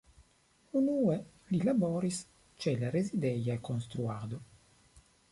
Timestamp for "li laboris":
1.51-2.21